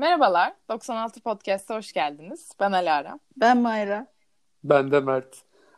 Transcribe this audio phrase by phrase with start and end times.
[0.00, 2.50] Merhabalar, 96 Podcast'a hoş geldiniz.
[2.60, 3.18] Ben Alara.
[3.36, 4.06] Ben Mayra.
[4.64, 5.36] Ben de Mert.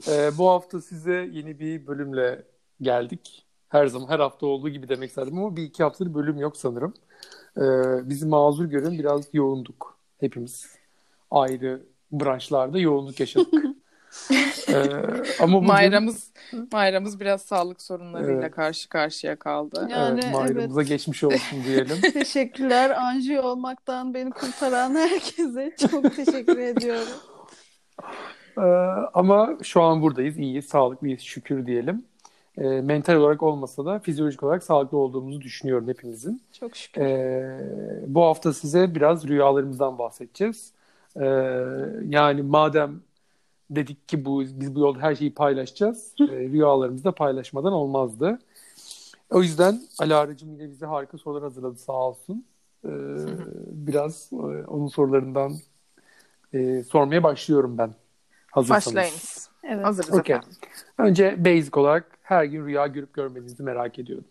[0.08, 2.42] Ee, bu hafta size yeni bir bölümle
[2.80, 3.46] geldik.
[3.68, 6.94] Her zaman, her hafta olduğu gibi demek istedim ama bir iki haftadır bölüm yok sanırım.
[7.56, 7.62] Ee,
[8.08, 10.76] bizi mazur görün, biraz yoğunduk hepimiz.
[11.30, 11.82] Ayrı
[12.12, 13.54] branşlarda yoğunluk yaşadık.
[14.68, 14.74] ee,
[15.40, 15.68] ama bugün...
[15.68, 16.30] Mayramız,
[16.72, 18.54] Mayramız biraz sağlık sorunlarıyla evet.
[18.54, 19.88] karşı karşıya kaldı.
[19.90, 20.88] Yani, evet, Mayramıza evet.
[20.88, 22.00] geçmiş olsun diyelim.
[22.12, 22.90] Teşekkürler.
[22.90, 27.12] Anjiyo olmaktan beni kurtaran herkese çok teşekkür ediyorum.
[28.58, 28.60] Ee,
[29.14, 30.38] ama şu an buradayız.
[30.38, 32.04] İyiyiz, sağlıklıyız şükür diyelim.
[32.58, 36.42] Ee, mental olarak olmasa da fizyolojik olarak sağlıklı olduğumuzu düşünüyorum hepimizin.
[36.60, 37.02] Çok şükür.
[37.02, 40.72] Ee, bu hafta size biraz rüyalarımızdan bahsedeceğiz.
[41.16, 41.24] Ee,
[42.08, 43.00] yani madem
[43.76, 46.14] dedik ki bu biz bu yolda her şeyi paylaşacağız.
[46.20, 48.38] e, rüyalarımızı da paylaşmadan olmazdı.
[49.30, 52.44] O yüzden Alara'cığım yine bize harika sorular hazırladı sağ olsun.
[52.84, 52.88] Ee,
[53.66, 55.52] biraz e, onun sorularından
[56.52, 57.94] e, sormaya başlıyorum ben.
[58.50, 58.86] Hazırsanız.
[58.86, 59.50] Başlayınız.
[59.64, 59.86] Evet.
[59.86, 60.36] Hazırız okay.
[60.36, 60.58] efendim.
[60.98, 64.24] Önce basic olarak her gün rüya görüp görmediğinizi merak ediyorum.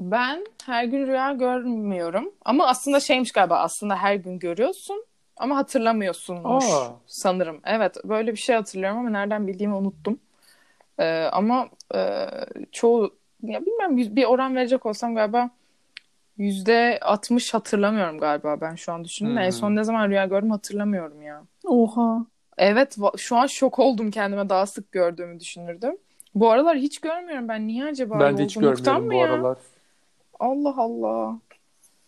[0.00, 2.32] Ben her gün rüya görmüyorum.
[2.44, 5.04] Ama aslında şeymiş galiba aslında her gün görüyorsun
[5.42, 6.88] ama hatırlamıyorsunmuş Aa.
[7.06, 7.60] sanırım.
[7.64, 10.18] Evet böyle bir şey hatırlıyorum ama nereden bildiğimi unuttum.
[10.98, 12.26] Ee, ama e,
[12.72, 15.50] çoğu ya bilmem bir oran verecek olsam galiba
[16.38, 19.32] yüzde altmış hatırlamıyorum galiba ben şu an düşündüm.
[19.32, 19.38] Hmm.
[19.38, 21.42] En son ne zaman rüya gördüm hatırlamıyorum ya.
[21.64, 22.26] Oha.
[22.58, 25.96] Evet şu an şok oldum kendime daha sık gördüğümü düşünürdüm.
[26.34, 27.66] Bu aralar hiç görmüyorum ben.
[27.66, 28.20] Niye acaba?
[28.20, 29.58] Ben de hiç görmüyorum bu aralar.
[30.40, 31.38] Allah Allah.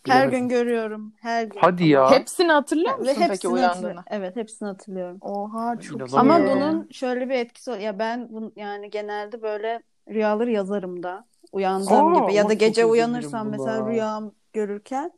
[0.08, 1.12] Her gün görüyorum.
[1.20, 1.60] Her gün.
[1.60, 2.10] Hadi ya.
[2.10, 4.05] Hepsini hatırlıyor musun Ve peki uyandığını?
[4.06, 5.19] Evet hepsini hatırlıyorum.
[5.20, 7.78] Oha çok Ama bunun şöyle bir etkisi var.
[7.78, 11.25] Ya ben bunu, yani genelde böyle rüyaları yazarım da.
[11.52, 12.34] Uyandığım Aa, gibi.
[12.34, 15.12] Ya da gece uyanırsam mesela rüyam görürken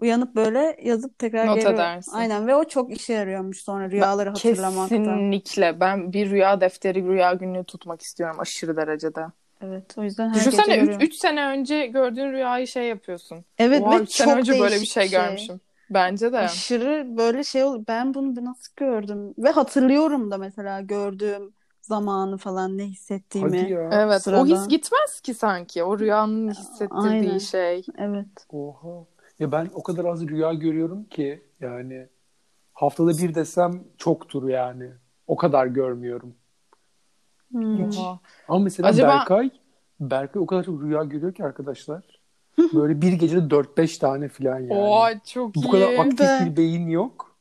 [0.00, 1.68] uyanıp böyle yazıp tekrar Not geri...
[1.68, 2.12] edersin.
[2.12, 4.88] Aynen ve o çok işe yarıyormuş sonra rüyaları hatırlamakta.
[4.88, 5.80] Kesinlikle.
[5.80, 9.26] Ben bir rüya defteri, rüya günlüğü tutmak istiyorum aşırı derecede.
[9.60, 13.44] Evet o yüzden her Düşünsene 3 sene önce gördüğün rüyayı şey yapıyorsun.
[13.58, 15.60] Evet Oha, ve çok sene önce böyle bir şey, şey görmüşüm.
[15.90, 16.38] Bence de.
[16.38, 21.52] Aşırı böyle şey ol ben bunu nasıl gördüm ve hatırlıyorum da mesela gördüğüm
[21.82, 23.60] zamanı falan ne hissettiğimi.
[23.60, 23.88] Hadi ya.
[23.92, 24.42] Evet sırada.
[24.42, 27.38] o his gitmez ki sanki o rüyanın hissettirdiği Aynen.
[27.38, 27.86] şey.
[27.98, 28.46] Evet.
[28.50, 29.04] Oha.
[29.38, 32.08] Ya ben o kadar az rüya görüyorum ki yani
[32.72, 34.90] haftada bir desem çoktur yani.
[35.26, 36.34] O kadar görmüyorum.
[37.50, 37.90] Hmm.
[38.48, 39.08] Ama mesela Acaba...
[39.08, 39.50] Berkay
[40.00, 42.02] Berkay o kadar çok rüya görüyor ki arkadaşlar.
[42.74, 44.74] Böyle bir gecede 4-5 tane falan yani.
[44.74, 45.70] Oo çok Bu iyi.
[45.70, 47.36] kadar aktif bir beyin yok.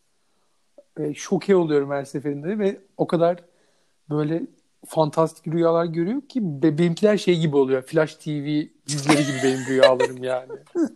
[1.00, 3.44] E, şoke oluyorum her seferinde ve o kadar
[4.10, 4.44] böyle
[4.86, 7.82] fantastik rüyalar görüyor ki benimkiler şey gibi oluyor.
[7.82, 10.52] Flash TV dizileri gibi benim rüyalarım yani.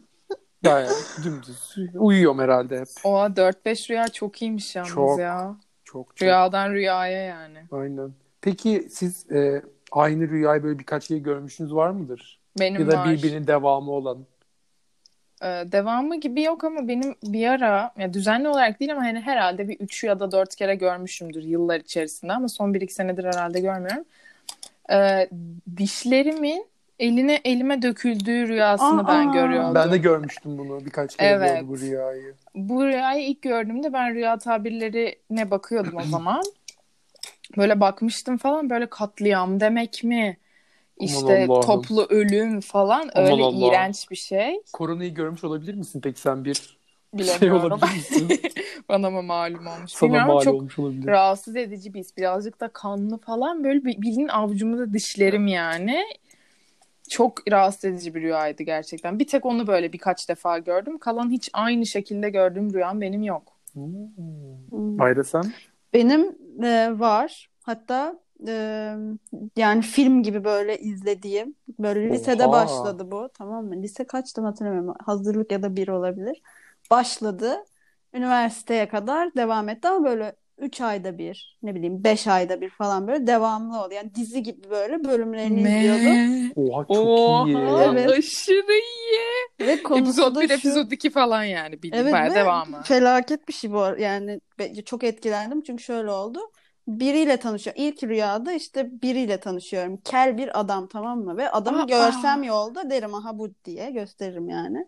[0.63, 0.87] Yani
[1.23, 2.87] dümdüz uyuyorum herhalde hep.
[3.03, 5.55] Oha 4-5 rüya çok iyiymiş yalnız çok, ya.
[5.83, 6.21] Çok çok.
[6.21, 7.57] Rüyadan rüyaya yani.
[7.71, 8.13] Aynen.
[8.41, 12.39] Peki siz e, aynı rüyayı böyle birkaç kere görmüşsünüz var mıdır?
[12.59, 13.09] Benim ya da var.
[13.09, 14.17] birbirinin devamı olan.
[15.43, 19.67] Ee, devamı gibi yok ama benim bir ara ya düzenli olarak değil ama hani herhalde
[19.67, 23.59] bir üç ya da dört kere görmüşümdür yıllar içerisinde ama son bir iki senedir herhalde
[23.59, 24.05] görmüyorum.
[24.91, 25.29] Ee,
[25.77, 26.65] dişlerimin
[26.99, 29.75] eline elime döküldüğü rüyasını Aa, ben görüyordum.
[29.75, 31.63] Ben de görmüştüm bunu birkaç kere evet.
[31.67, 32.33] bu rüyayı.
[32.55, 36.43] Bu rüyayı ilk gördüğümde ben rüya tabirlerine bakıyordum o zaman.
[37.57, 40.37] Böyle bakmıştım falan böyle katliam demek mi?
[40.99, 43.67] İşte toplu ölüm falan Aman öyle Allah.
[43.67, 44.61] iğrenç bir şey.
[44.73, 46.77] Koronayı görmüş olabilir misin peki sen bir
[47.39, 48.39] şey olabilir misin?
[48.89, 49.91] Bana mı malum olmuş.
[49.91, 51.07] Sana Bilmiyorum mal çok olmuş olabilir.
[51.07, 52.17] rahatsız edici bir his.
[52.17, 56.03] Birazcık da kanlı falan böyle bildiğin avucumda dişlerim yani.
[57.09, 59.19] Çok rahatsız edici bir rüyaydı gerçekten.
[59.19, 60.97] Bir tek onu böyle birkaç defa gördüm.
[60.97, 63.57] Kalan hiç aynı şekilde gördüğüm rüyam benim yok.
[63.73, 65.01] Hmm.
[65.01, 65.43] Ayda sen?
[65.93, 67.49] Benim e, var.
[67.63, 68.53] Hatta e,
[69.57, 71.55] yani film gibi böyle izlediğim.
[71.79, 72.51] Böyle lisede Oha.
[72.51, 73.29] başladı bu.
[73.33, 73.81] Tamam mı?
[73.81, 74.93] Lise kaçtım hatırlamıyorum.
[75.05, 76.41] Hazırlık ya da bir olabilir.
[76.91, 77.65] Başladı.
[78.13, 83.07] Üniversiteye kadar devam etti ama böyle 3 ayda bir ne bileyim 5 ayda bir falan
[83.07, 83.93] böyle devamlı oldu.
[83.93, 85.69] Yani dizi gibi böyle bölümlerini Ne?
[85.69, 86.23] izliyordum.
[86.55, 87.77] Oha çok Oha, iyi.
[87.77, 88.11] Evet.
[88.19, 89.19] aşırı iyi.
[89.59, 90.53] Ve konusu Epizod da 1, şu.
[90.53, 91.83] epizod 2 falan yani.
[91.83, 92.83] Bir Evet bayağı devamı.
[92.83, 93.95] felaket bir şey bu.
[93.99, 94.41] Yani
[94.85, 96.39] çok etkilendim çünkü şöyle oldu.
[96.87, 97.75] Biriyle tanışıyor.
[97.79, 99.97] İlk rüyada işte biriyle tanışıyorum.
[99.97, 101.37] Kel bir adam tamam mı?
[101.37, 101.85] Ve adamı Aa.
[101.85, 104.87] görsem yolda derim aha bu diye gösteririm yani.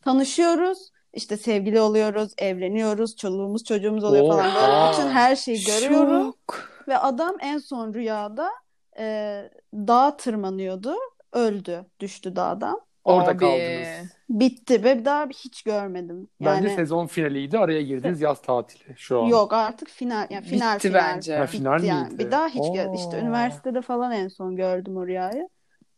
[0.00, 0.90] Tanışıyoruz.
[1.12, 4.54] İşte sevgili oluyoruz, evleniyoruz, çoluğumuz çocuğumuz oluyor falan.
[4.54, 4.92] Böyle Oha.
[4.92, 6.24] bütün her şeyi görüyorum.
[6.24, 6.68] Şok.
[6.88, 8.50] Ve adam en son rüyada
[8.98, 10.94] e, dağa tırmanıyordu.
[11.32, 11.84] Öldü.
[12.00, 12.80] Düştü dağdan.
[13.04, 13.38] Orada Abi.
[13.38, 14.12] kaldınız.
[14.28, 16.28] Bitti ve bir daha hiç görmedim.
[16.40, 16.56] Yani...
[16.56, 17.58] Bence sezon finaliydi.
[17.58, 19.26] Araya girdiniz yaz tatili şu an.
[19.26, 21.00] Yok artık final yani final Bitti final.
[21.00, 21.36] bence.
[21.36, 22.18] Ha, final Bitti yani.
[22.18, 25.48] Bir daha hiç gör işte üniversitede falan en son gördüm o rüyayı.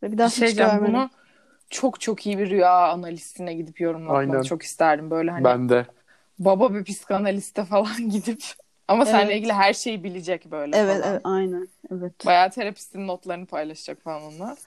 [0.03, 0.87] Ve bir daha bir şey hiç görmedim.
[0.87, 1.09] Bunu
[1.71, 5.11] çok çok iyi bir rüya analistine gidip yorumlatmanı çok isterdim.
[5.11, 5.85] Böyle hani ben de.
[6.39, 8.43] baba bir psikanaliste falan gidip
[8.87, 9.11] ama evet.
[9.11, 11.11] seninle ilgili her şeyi bilecek böyle evet, falan.
[11.11, 11.67] Evet aynen.
[11.91, 12.25] Evet.
[12.25, 14.57] Bayağı terapistin notlarını paylaşacak falan onlar.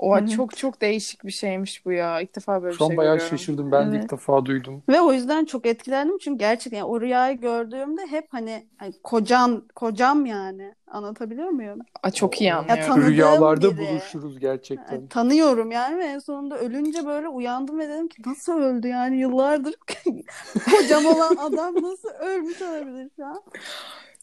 [0.00, 0.30] O evet.
[0.30, 2.20] çok çok değişik bir şeymiş bu ya.
[2.20, 3.38] İlk defa böyle Şu bir şey bayağı görüyorum.
[3.38, 3.72] şaşırdım.
[3.72, 3.92] Ben evet.
[3.92, 4.82] de ilk defa duydum.
[4.88, 9.62] Ve o yüzden çok etkilendim çünkü gerçekten yani o rüyayı gördüğümde hep hani, hani kocam
[9.74, 10.74] kocam yani.
[10.90, 11.78] Anlatabiliyor muyum?
[12.02, 13.02] Aa, çok iyi anlıyorum.
[13.02, 13.88] Ya, Rüyalarda biri.
[13.88, 14.94] buluşuruz gerçekten.
[14.94, 19.20] Yani, tanıyorum yani ve en sonunda ölünce böyle uyandım ve dedim ki nasıl öldü yani
[19.20, 19.74] yıllardır
[20.70, 23.42] kocam olan adam nasıl ölmüş olabilir şu an?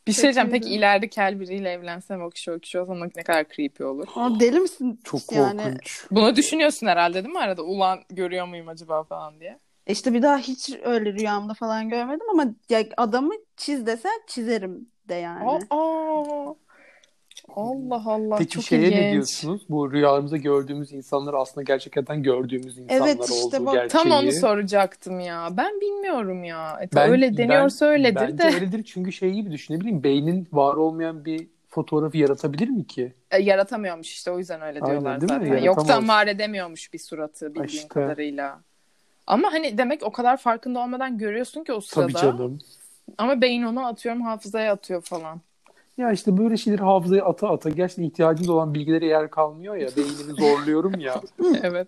[0.07, 0.49] Bir şey diyeceğim.
[0.51, 4.07] Peki ileride kel biriyle evlensem o kişi o kişi olsa ne kadar creepy olur.
[4.15, 4.99] Abi deli misin?
[5.03, 5.63] Çok yani...
[5.63, 6.05] korkunç.
[6.11, 7.63] Bunu düşünüyorsun herhalde değil mi arada?
[7.63, 9.59] Ulan görüyor muyum acaba falan diye.
[9.87, 14.89] E işte bir daha hiç öyle rüyamda falan görmedim ama ya adamı çiz desen çizerim
[15.09, 15.59] de yani.
[15.69, 16.53] Aa,
[17.57, 19.01] Allah Allah Peki çok şeye ilginç.
[19.01, 19.61] ne diyorsunuz?
[19.69, 24.03] Bu rüyalarımızda gördüğümüz insanlar aslında gerçekten gördüğümüz insanlar evet, işte olduğu bak, gerçeği.
[24.03, 25.49] Tam onu soracaktım ya.
[25.51, 26.79] Ben bilmiyorum ya.
[26.83, 28.43] E, ben, öyle deniyorsa ben, öyledir bence de.
[28.43, 29.73] Bence öyledir çünkü şey gibi düşün.
[29.73, 33.13] Ne bileyim beynin var olmayan bir fotoğrafı yaratabilir mi ki?
[33.31, 35.49] E, yaratamıyormuş işte o yüzden öyle diyorlar Aynen, zaten.
[35.49, 35.65] Mi?
[35.65, 37.87] Yoktan var edemiyormuş bir suratı bildiğin işte.
[37.87, 38.59] kadarıyla.
[39.27, 42.07] Ama hani demek o kadar farkında olmadan görüyorsun ki o sırada.
[42.07, 42.59] Tabii canım.
[43.17, 45.41] Ama beyin onu atıyorum hafızaya atıyor falan.
[45.97, 49.87] Ya işte böyle şeyleri hafızaya ata ata gerçekten ihtiyacımız olan bilgilere yer kalmıyor ya.
[49.97, 51.21] Beynimi zorluyorum ya.
[51.63, 51.87] evet.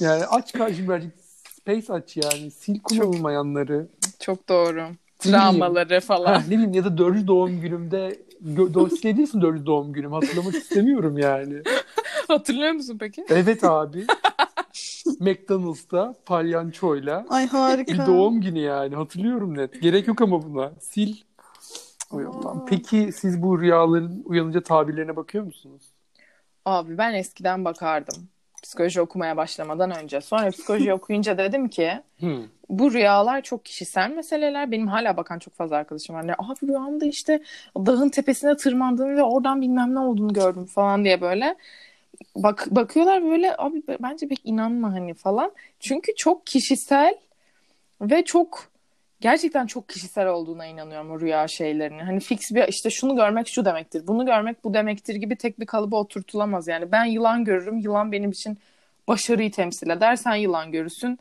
[0.00, 1.12] Yani aç karşım birazcık
[1.50, 2.50] space aç yani.
[2.60, 3.88] Sil kullanılmayanları.
[4.02, 4.82] Çok, çok doğru.
[5.18, 6.32] Travmaları falan.
[6.34, 8.18] Ha, ne bileyim ya da dördüncü doğum günümde
[8.74, 10.12] dosya değilsin dördüncü doğum günüm.
[10.12, 11.54] Hatırlamak istemiyorum yani.
[12.28, 13.24] Hatırlıyor musun peki?
[13.28, 14.06] Evet abi.
[15.20, 17.26] McDonald's'ta palyançoyla.
[17.28, 17.92] Ay harika.
[17.92, 18.94] Bir doğum günü yani.
[18.94, 19.82] Hatırlıyorum net.
[19.82, 20.72] Gerek yok ama buna.
[20.90, 21.12] Sil
[22.10, 22.66] Oy Allah'ım.
[22.66, 25.82] Peki siz bu rüyaların uyanınca tabirlerine bakıyor musunuz?
[26.64, 28.28] Abi ben eskiden bakardım.
[28.62, 30.20] Psikoloji okumaya başlamadan önce.
[30.20, 32.44] Sonra psikoloji okuyunca dedim ki hmm.
[32.68, 34.70] bu rüyalar çok kişisel meseleler.
[34.70, 36.24] Benim hala bakan çok fazla arkadaşım var.
[36.38, 37.42] Abi rüyamda işte
[37.76, 41.56] dağın tepesine tırmandığımı ve oradan bilmem ne olduğunu gördüm falan diye böyle.
[42.36, 45.52] Bak bakıyorlar böyle abi bence pek inanma hani falan.
[45.80, 47.14] Çünkü çok kişisel
[48.00, 48.67] ve çok
[49.20, 52.02] gerçekten çok kişisel olduğuna inanıyorum o rüya şeylerini.
[52.02, 55.66] Hani fix bir işte şunu görmek şu demektir, bunu görmek bu demektir gibi tek bir
[55.66, 56.68] kalıba oturtulamaz.
[56.68, 58.58] Yani ben yılan görürüm, yılan benim için
[59.08, 60.16] başarıyı temsil eder.
[60.16, 61.18] Sen yılan görürsün,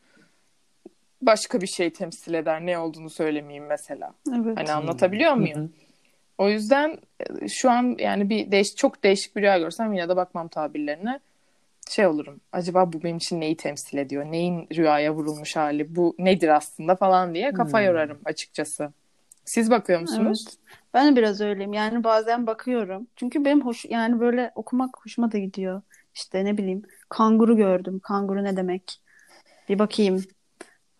[1.21, 2.65] başka bir şey temsil eder.
[2.65, 4.13] Ne olduğunu söylemeyeyim mesela.
[4.35, 4.57] Evet.
[4.57, 5.73] Hani anlatabiliyor muyum?
[6.37, 10.15] O yüzden e, şu an yani bir değiş çok değişik bir rüya görsem yine de
[10.15, 11.19] bakmam tabirlerine
[11.91, 12.41] şey olurum.
[12.51, 14.25] Acaba bu benim için neyi temsil ediyor?
[14.25, 15.95] Neyin rüyaya vurulmuş hali?
[15.95, 17.85] Bu nedir aslında falan diye kafa hmm.
[17.85, 18.91] yorarım açıkçası.
[19.45, 20.45] Siz bakıyor musunuz?
[20.47, 20.57] Evet.
[20.93, 21.73] Ben de biraz öyleyim.
[21.73, 23.07] Yani bazen bakıyorum.
[23.15, 25.81] Çünkü benim hoş yani böyle okumak hoşuma da gidiyor.
[26.13, 27.99] İşte ne bileyim kanguru gördüm.
[28.03, 29.01] Kanguru ne demek?
[29.69, 30.23] Bir bakayım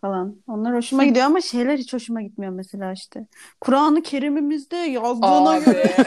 [0.02, 0.36] falan.
[0.48, 3.26] Onlar hoşuma gidiyor ama şeyler hiç hoşuma gitmiyor mesela işte.
[3.62, 5.66] Kur'an-ı Kerim'imizde yazdığına Abi.
[5.66, 5.96] göre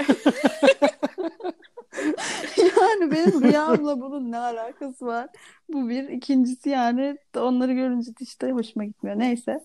[3.00, 5.28] yani benim rüyamla bunun ne alakası var?
[5.68, 6.08] Bu bir.
[6.08, 9.18] ikincisi yani onları görünce işte hoşuma gitmiyor.
[9.18, 9.60] Neyse.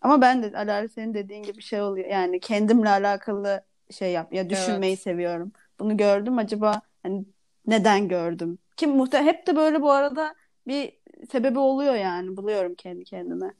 [0.00, 2.08] Ama ben de Alara senin dediğin gibi şey oluyor.
[2.08, 5.02] Yani kendimle alakalı şey yap ya düşünmeyi evet.
[5.02, 5.52] seviyorum.
[5.78, 7.24] Bunu gördüm acaba hani
[7.66, 8.58] neden gördüm?
[8.76, 10.34] Kim muhte hep de böyle bu arada
[10.66, 10.92] bir
[11.32, 12.36] sebebi oluyor yani.
[12.36, 13.54] Buluyorum kendi kendime.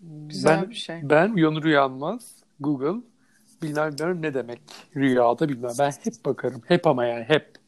[0.00, 1.00] Güzel ben, bir şey.
[1.02, 3.00] Ben uyanır uyanmaz Google
[3.62, 4.60] bilmem bilmem ne demek
[4.96, 5.72] rüyada bilmem.
[5.78, 6.62] Ben hep bakarım.
[6.66, 7.67] Hep ama yani hep.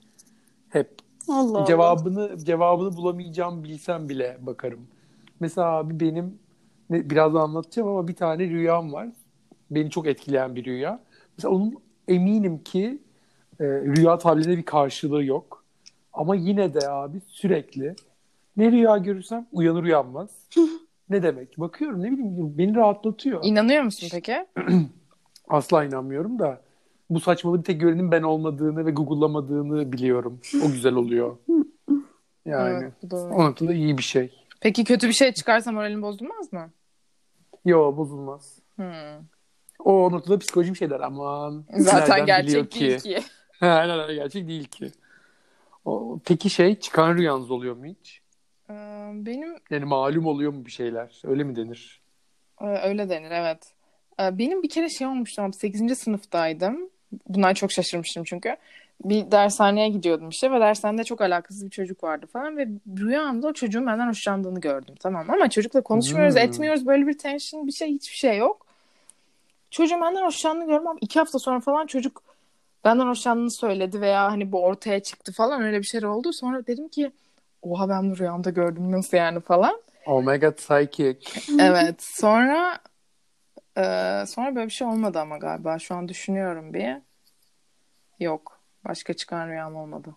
[0.70, 0.90] Hep.
[1.28, 2.38] Allah cevabını Allah.
[2.38, 4.86] cevabını bulamayacağım bilsem bile bakarım.
[5.40, 6.38] Mesela abi benim
[6.90, 9.08] birazdan anlatacağım ama bir tane rüyam var.
[9.70, 11.00] Beni çok etkileyen bir rüya.
[11.36, 11.74] Mesela onun
[12.08, 12.98] eminim ki
[13.60, 15.64] e, rüya tabirinde bir karşılığı yok.
[16.12, 17.94] Ama yine de abi sürekli
[18.56, 20.30] ne rüya görürsem uyanır uyanmaz.
[21.10, 21.58] ne demek?
[21.58, 23.44] Bakıyorum ne bileyim beni rahatlatıyor.
[23.44, 24.46] İnanıyor musun peki?
[25.48, 26.60] Asla inanmıyorum da
[27.10, 30.40] bu saçmalığı tek görenin ben olmadığını ve Google'lamadığını biliyorum.
[30.64, 31.36] O güzel oluyor.
[32.44, 33.34] Yani evet, doğru.
[33.34, 34.32] o noktada iyi bir şey.
[34.60, 36.70] Peki kötü bir şey çıkarsa moralin bozulmaz mı?
[37.64, 38.58] Yok bozulmaz.
[38.76, 39.26] Hmm.
[39.84, 41.64] O noktada psikolojik şeyler aman.
[41.76, 43.02] Zaten gerçek değil ki.
[43.02, 43.22] ki.
[43.60, 44.90] Aynen gerçek değil ki.
[45.84, 48.20] O, peki şey çıkan rüyanız oluyor mu hiç?
[48.70, 48.74] Ee,
[49.14, 49.56] benim...
[49.70, 51.22] Yani malum oluyor mu bir şeyler?
[51.24, 52.00] Öyle mi denir?
[52.60, 53.72] Ee, öyle denir evet.
[54.20, 55.98] Ee, benim bir kere şey olmuştu abi 8.
[55.98, 56.90] sınıftaydım.
[57.28, 58.56] Bunlar çok şaşırmıştım çünkü.
[59.04, 63.52] bir dershaneye gidiyordum işte ve dershanede çok alakasız bir çocuk vardı falan ve rüyamda o
[63.52, 66.42] çocuğun benden hoşlandığını gördüm tamam ama çocukla konuşmuyoruz Hmm.
[66.42, 68.66] etmiyoruz böyle bir tension bir şey hiçbir şey yok.
[69.70, 72.22] Çocuğun benden hoşlandığını gördüm ama iki hafta sonra falan çocuk
[72.84, 76.32] benden hoşlandığını söyledi veya hani bu ortaya çıktı falan öyle bir şey oldu.
[76.32, 77.10] Sonra dedim ki
[77.62, 79.80] oha ben bu rüyamda gördüm nasıl yani falan.
[80.40, 81.18] God psychic.
[81.60, 82.78] Evet sonra
[83.78, 83.82] e,
[84.26, 86.96] sonra böyle bir şey olmadı ama galiba şu an düşünüyorum bir.
[88.20, 88.60] Yok.
[88.88, 90.14] Başka çıkan rüyam olmadı.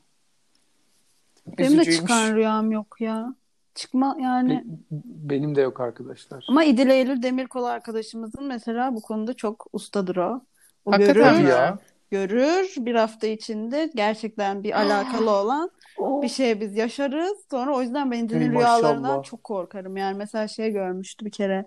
[1.48, 2.00] Benim de Üzücüymüş.
[2.00, 3.36] çıkan rüyam yok ya.
[3.75, 4.50] Çıkma yani.
[4.91, 6.45] Be- benim de yok arkadaşlar.
[6.50, 10.41] Ama İdil Eylül Demirkol arkadaşımızın mesela bu konuda çok ustadır o.
[10.86, 11.50] O Hakikaten görür, mi?
[11.50, 11.77] ya.
[12.12, 15.69] görür bir hafta içinde gerçekten bir alakalı olan
[16.00, 17.45] bir şey biz yaşarız.
[17.51, 19.24] Sonra o yüzden ben İdil'in rüyalarından maşallah.
[19.24, 19.98] çok korkarım.
[19.98, 21.65] Yani mesela şey görmüştü bir kere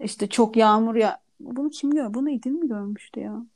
[0.00, 2.14] işte çok yağmur ya bunu kim gör?
[2.14, 3.46] Bunu İdil mi görmüştü ya?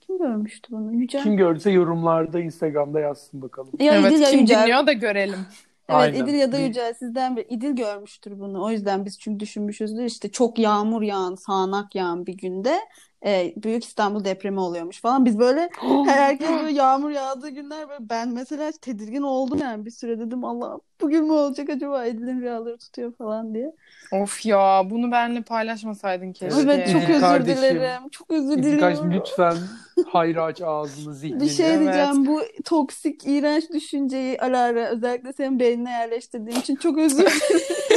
[0.00, 0.92] Kim görmüştü bunu?
[0.94, 1.22] Yücel.
[1.22, 3.70] Kim gördüyse yorumlarda Instagram'da yazsın bakalım.
[3.80, 4.62] Ya Evet İdil ya kim Yücel.
[4.62, 5.38] dinliyor da görelim.
[5.88, 6.24] Evet Aynen.
[6.24, 8.64] İdil ya da Yücel sizden bir İdil görmüştür bunu.
[8.64, 12.78] O yüzden biz çünkü düşünmüşüzdür işte çok yağmur yağan, sağanak yağan bir günde
[13.26, 15.24] e, Büyük İstanbul depremi oluyormuş falan.
[15.24, 15.68] Biz böyle
[16.06, 20.78] herkes böyle yağmur yağdığı günler böyle ben mesela tedirgin oldum yani bir süre dedim Allah
[21.00, 23.72] bugün mü olacak acaba İdil'in rüyaları tutuyor falan diye.
[24.12, 26.60] Of ya bunu benimle paylaşmasaydın keşke.
[26.62, 27.56] Evet, çok İdil özür kardeşim.
[27.56, 28.08] dilerim.
[28.10, 29.12] Çok özür İlkay, diliyorum.
[29.12, 29.56] lütfen
[30.06, 31.40] hayra aç ağzını zihnini.
[31.40, 31.80] Bir şey Evet.
[31.80, 37.66] diyeceğim bu toksik iğrenç düşünceyi Alara özellikle senin beynine yerleştirdiğim için çok özür dilerim.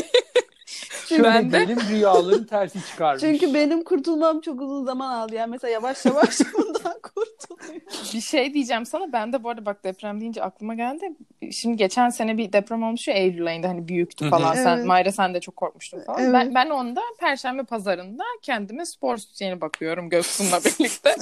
[1.09, 3.21] Şöyle Ben de- diyelim rüyaların tersi çıkarmış.
[3.21, 5.35] Çünkü benim kurtulmam çok uzun zaman aldı.
[5.35, 7.81] Yani mesela yavaş yavaş bundan kurtuluyorum.
[8.13, 9.13] Bir şey diyeceğim sana.
[9.13, 11.13] Ben de bu arada bak deprem deyince aklıma geldi.
[11.51, 14.53] Şimdi geçen sene bir deprem olmuş ya Eylül ayında hani büyüktü falan.
[14.53, 14.85] Sen Evet.
[14.85, 16.19] Mayra sen de çok korkmuştun falan.
[16.23, 16.33] Evet.
[16.33, 21.15] Ben, ben onda Perşembe pazarında kendime spor sütyeni bakıyorum Göksun'la birlikte.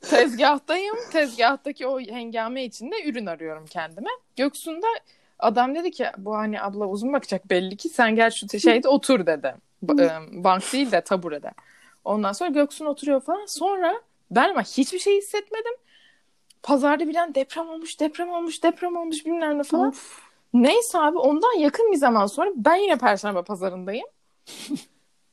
[0.10, 0.96] Tezgahtayım.
[1.12, 4.10] Tezgahtaki o hengame içinde ürün arıyorum kendime.
[4.36, 4.86] Göksun'da
[5.38, 9.26] adam dedi ki bu hani abla uzun bakacak belli ki sen gel şu şeyde otur
[9.26, 9.54] dedi.
[9.84, 11.50] Ba- Bank değil de taburede.
[12.04, 13.46] Ondan sonra Göksun oturuyor falan.
[13.46, 15.72] Sonra ben ama hiçbir şey hissetmedim.
[16.62, 19.94] Pazarda bilen deprem olmuş, deprem olmuş, deprem olmuş bilmem ne falan.
[20.54, 24.06] Neyse abi ondan yakın bir zaman sonra ben yine Perşembe pazarındayım.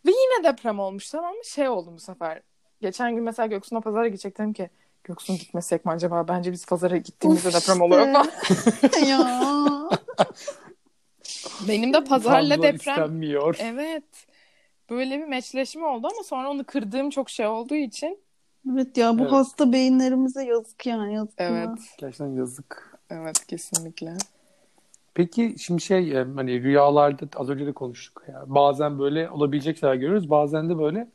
[0.06, 1.46] Ve yine deprem olmuş tamam mı?
[1.46, 2.42] Şey oldu bu sefer.
[2.82, 4.70] Geçen gün mesela Göksun'a pazara gidecektim ki
[5.04, 6.28] Göksun gitmesek mi acaba?
[6.28, 7.84] Bence biz pazara gittiğimizde Of deprem işte.
[7.84, 8.28] oluyor falan.
[9.08, 9.75] ya.
[11.67, 12.95] Benim de pazarla Tanrılar deprem.
[12.95, 13.57] istenmiyor.
[13.60, 14.03] Evet.
[14.89, 18.19] Böyle bir meçleşme oldu ama sonra onu kırdığım çok şey olduğu için.
[18.74, 19.31] Evet ya bu Evet.
[19.31, 21.67] hasta beyinlerimize yazık yani yazık Evet.
[21.67, 21.75] ya.
[21.98, 22.98] Gerçekten yazık.
[23.10, 24.13] Evet kesinlikle.
[25.13, 28.43] Peki şimdi şey e, hani rüyalarda az önce de konuştuk ya.
[28.48, 30.29] Bazen böyle olabilecek şeyler görüyoruz.
[30.29, 31.07] Bazen de böyle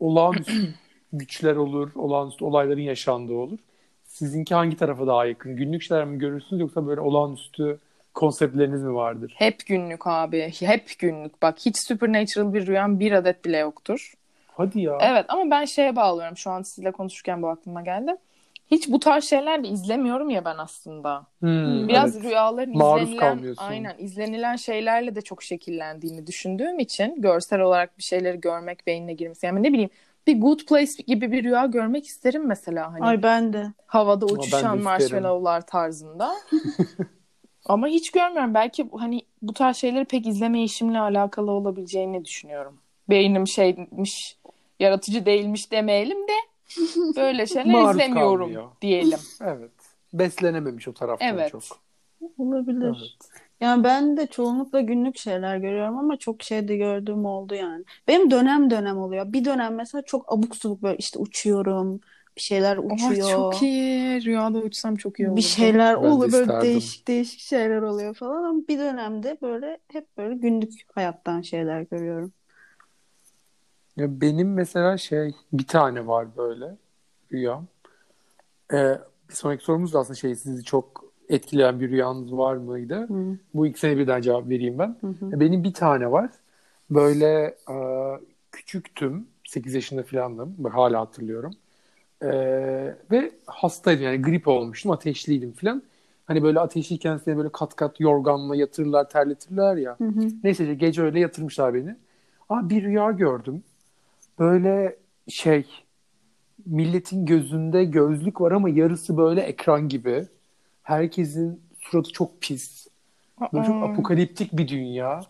[0.00, 0.74] olağanüstü
[1.12, 3.58] güçler olur, olağanüstü olayların yaşandığı olur.
[4.04, 5.56] Sizinki hangi tarafa daha yakın?
[5.56, 7.78] Günlük şeyler mi görürsünüz yoksa böyle olağanüstü
[8.14, 9.34] konseptleriniz mi vardır?
[9.36, 10.52] Hep günlük abi.
[10.60, 11.42] Hep günlük.
[11.42, 14.14] Bak hiç supernatural bir rüyam bir adet bile yoktur.
[14.56, 14.98] Hadi ya.
[15.00, 16.36] Evet ama ben şeye bağlıyorum.
[16.36, 18.16] Şu an sizinle konuşurken bu aklıma geldi.
[18.70, 21.26] Hiç bu tarz şeyler de izlemiyorum ya ben aslında.
[21.40, 22.24] Hmm, Biraz evet.
[22.24, 23.64] rüyaların Maruz izlenilen, kalmıyorsun.
[23.64, 29.46] aynen izlenilen şeylerle de çok şekillendiğini düşündüğüm için görsel olarak bir şeyleri görmek beynine girmesi.
[29.46, 29.90] Yani ne bileyim
[30.26, 33.66] bir good place gibi bir rüya görmek isterim mesela hani Ay ben de.
[33.86, 36.34] havada uçuşan marshmallowlar tarzında.
[37.66, 38.54] Ama hiç görmüyorum.
[38.54, 42.78] Belki hani bu tarz şeyleri pek izleme işimle alakalı olabileceğini düşünüyorum.
[43.08, 44.36] Beynim şeymiş,
[44.80, 46.32] yaratıcı değilmiş demeyelim de
[47.16, 48.68] böyle şeyler Maruz izlemiyorum kalmıyor.
[48.82, 49.18] diyelim.
[49.44, 49.70] Evet.
[50.12, 51.50] Beslenememiş o taraftan Evet.
[51.50, 51.62] çok.
[52.38, 52.86] Olabilir.
[52.86, 53.40] Evet.
[53.60, 57.84] Yani ben de çoğunlukla günlük şeyler görüyorum ama çok şey de gördüğüm oldu yani.
[58.08, 59.32] Benim dönem dönem oluyor.
[59.32, 62.00] Bir dönem mesela çok abuk subuk böyle işte uçuyorum.
[62.36, 63.28] Bir şeyler uçuyor.
[63.28, 64.24] Oh, çok iyi.
[64.24, 65.36] Rüyada uçsam çok iyi olurdu.
[65.36, 66.68] Bir şeyler Ben de oluyor böyle isterdim.
[66.70, 72.32] değişik değişik şeyler oluyor falan ama bir dönemde böyle hep böyle günlük hayattan şeyler görüyorum.
[73.96, 76.76] Ya benim mesela şey bir tane var böyle
[77.32, 77.66] rüyam.
[78.72, 83.06] Ee, bir sonraki sorumuz da aslında şey sizi çok etkileyen bir rüyanız var mıydı?
[83.08, 83.38] Hı.
[83.54, 84.96] Bu ikisine birden cevap vereyim ben.
[85.00, 85.40] Hı hı.
[85.40, 86.30] Benim bir tane var.
[86.90, 87.74] Böyle e,
[88.52, 89.26] küçüktüm.
[89.44, 90.54] 8 yaşında falandım.
[90.58, 91.52] Bak hala hatırlıyorum.
[92.22, 92.28] E,
[93.10, 94.90] ve hastaydım yani grip olmuştum.
[94.90, 95.82] Ateşliydim falan.
[96.26, 99.96] Hani böyle ateşliyken seni böyle kat kat yorganla yatırırlar, terletirler ya.
[99.98, 100.28] Hı hı.
[100.44, 101.96] Neyse gece öyle yatırmışlar beni.
[102.48, 103.62] Aa, bir rüya gördüm.
[104.38, 104.96] Böyle
[105.28, 105.66] şey
[106.66, 110.26] milletin gözünde gözlük var ama yarısı böyle ekran gibi.
[110.82, 112.86] Herkesin suratı çok pis.
[113.52, 115.20] Böyle çok apokaliptik bir dünya.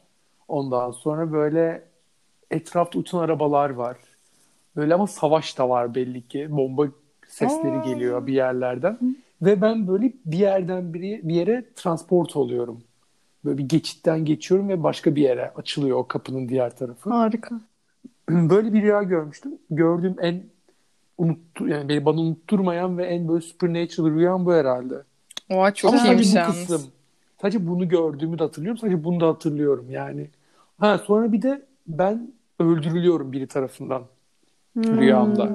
[0.49, 1.85] Ondan sonra böyle
[2.51, 3.97] etrafta uçan arabalar var.
[4.77, 6.47] Böyle ama savaş da var belli ki.
[6.51, 6.87] Bomba
[7.29, 7.85] sesleri Aa.
[7.85, 9.17] geliyor bir yerlerden.
[9.43, 12.83] Ve ben böyle bir yerden bir, bir yere transport oluyorum.
[13.45, 17.11] Böyle bir geçitten geçiyorum ve başka bir yere açılıyor o kapının diğer tarafı.
[17.11, 17.61] Harika.
[18.31, 19.53] Böyle bir rüya görmüştüm.
[19.71, 20.43] Gördüğüm en
[21.19, 24.95] unuttu yani beni bana unutturmayan ve en böyle supernatural rüyam bu herhalde.
[25.51, 26.91] Oha çok Ama iyiymiş sadece bu kısım.
[27.43, 28.79] Sadece bunu gördüğümü de hatırlıyorum.
[28.79, 30.29] Sadece bunu da hatırlıyorum yani.
[30.79, 34.03] Ha sonra bir de ben öldürülüyorum biri tarafından
[34.85, 35.01] hmm.
[35.01, 35.51] rüyamda.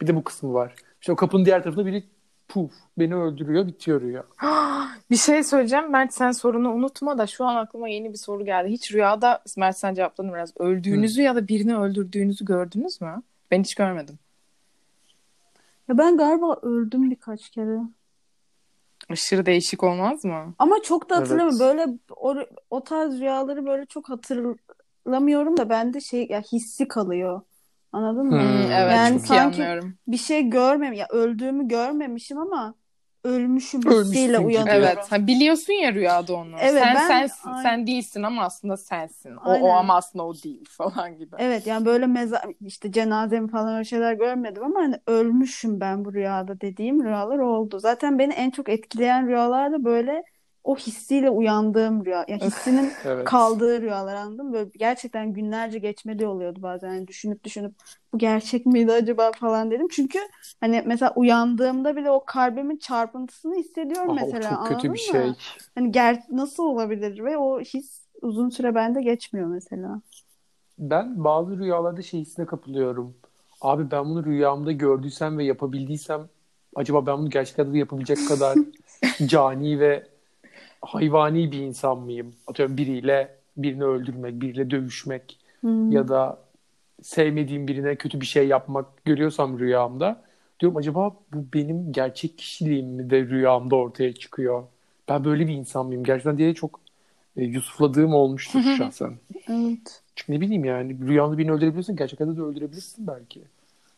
[0.00, 0.74] Bir de bu kısmı var.
[1.00, 2.04] İşte o kapının diğer tarafında biri
[2.48, 4.24] puf beni öldürüyor bitiyor rüya.
[5.10, 8.68] bir şey söyleyeceğim Mert sen sorunu unutma da şu an aklıma yeni bir soru geldi.
[8.68, 10.52] Hiç rüyada Mert sen cevapladın biraz.
[10.58, 11.24] Öldüğünüzü Hı.
[11.24, 13.22] ya da birini öldürdüğünüzü gördünüz mü?
[13.50, 14.18] Ben hiç görmedim.
[15.88, 17.78] Ya ben galiba öldüm birkaç kere.
[19.10, 20.54] Aşırı değişik olmaz mı?
[20.58, 21.58] Ama çok da hatırlamıyorum.
[21.60, 21.78] Evet.
[21.78, 22.36] Böyle o,
[22.70, 27.40] o tarz rüyaları böyle çok hatırlamıyorum da bende şey ya hissi kalıyor.
[27.92, 28.36] Anladın mı?
[28.36, 29.98] Hmm, evet yani çok sanki iyi anlıyorum.
[30.08, 32.74] bir şey görmem ya öldüğümü görmemişim ama
[33.24, 34.84] ölmüşüm hissiyle uyanıyorum.
[34.84, 35.12] Evet.
[35.12, 36.56] Ha, biliyorsun ya rüyada onu.
[36.60, 37.62] Evet, sen ben, sensin, ay...
[37.62, 39.36] sen değilsin ama aslında sensin.
[39.36, 41.36] O, o ama aslında o değil falan gibi.
[41.38, 46.14] Evet yani böyle mezar işte cenazemi falan öyle şeyler görmedim ama hani ölmüşüm ben bu
[46.14, 47.78] rüyada dediğim rüyalar oldu.
[47.78, 50.24] Zaten beni en çok etkileyen rüyalar da böyle
[50.64, 52.24] o hissiyle uyandığım rüya.
[52.28, 53.24] Yani hissinin evet.
[53.24, 54.52] kaldığı rüyalar anladım.
[54.52, 56.94] Böyle gerçekten günlerce geçmedi oluyordu bazen.
[56.94, 57.74] Yani düşünüp düşünüp
[58.12, 59.88] bu gerçek miydi acaba falan dedim.
[59.88, 60.18] Çünkü
[60.60, 64.50] hani mesela uyandığımda bile o kalbimin çarpıntısını hissediyorum ah, mesela.
[64.50, 65.24] Çok kötü bir şey.
[65.24, 65.36] Mı?
[65.74, 70.00] Hani ger nasıl olabilir ve o his uzun süre bende geçmiyor mesela.
[70.78, 73.14] Ben bazı rüyalarda şey hissine kapılıyorum.
[73.60, 76.28] Abi ben bunu rüyamda gördüysem ve yapabildiysem
[76.74, 78.58] acaba ben bunu gerçek hayatta yapabilecek kadar
[79.26, 80.11] cani ve
[80.82, 82.34] hayvani bir insan mıyım?
[82.46, 85.92] Atıyorum biriyle birini öldürmek, biriyle dövüşmek hmm.
[85.92, 86.38] ya da
[87.02, 90.22] sevmediğim birine kötü bir şey yapmak görüyorsam rüyamda
[90.60, 94.64] diyorum acaba bu benim gerçek kişiliğim mi de rüyamda ortaya çıkıyor?
[95.08, 96.04] Ben böyle bir insan mıyım?
[96.04, 96.80] Gerçekten diye çok
[97.36, 99.12] e, yusufladığım olmuştur şahsen.
[99.48, 100.02] evet.
[100.16, 103.42] Çünkü ne bileyim yani rüyanda birini öldürebilirsin, gerçek hayatta da öldürebilirsin belki.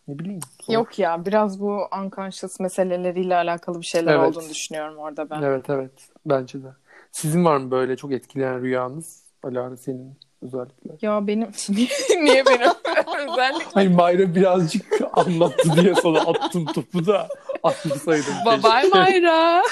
[0.08, 0.40] Ne bileyim.
[0.60, 0.74] Sonuç.
[0.74, 4.28] Yok ya biraz bu unconscious meseleleriyle alakalı bir şeyler evet.
[4.28, 5.42] olduğunu düşünüyorum orada ben.
[5.42, 5.92] Evet evet
[6.26, 6.68] bence de.
[7.12, 9.24] Sizin var mı böyle çok etkileyen rüyanız?
[9.42, 11.06] Alara senin özellikle.
[11.06, 11.50] Ya benim
[12.22, 12.70] niye benim
[13.30, 13.70] özellikle?
[13.74, 17.28] Hayır Mayra birazcık anlattı diye sana attım topu da
[17.62, 18.34] atmasaydım.
[18.46, 19.62] Bye bye Mayra.